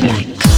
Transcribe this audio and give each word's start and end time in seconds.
Ayan. 0.00 0.49